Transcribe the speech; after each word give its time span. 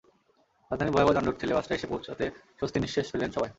রাজধানীর 0.71 0.93
ভয়াবহ 0.95 1.13
যানজট 1.15 1.35
ঠেলে 1.39 1.55
বাসটা 1.57 1.73
এসে 1.75 1.87
পৌঁছাতে 1.87 2.25
স্বস্তির 2.59 2.81
নিশ্বাস 2.83 3.07
ফেললেন 3.11 3.31
সবাই। 3.35 3.49